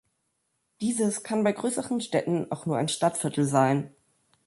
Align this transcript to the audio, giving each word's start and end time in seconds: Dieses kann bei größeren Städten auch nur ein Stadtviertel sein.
Dieses 0.81 1.21
kann 1.21 1.43
bei 1.43 1.51
größeren 1.51 2.01
Städten 2.01 2.51
auch 2.51 2.65
nur 2.65 2.75
ein 2.79 2.87
Stadtviertel 2.87 3.45
sein. 3.45 3.93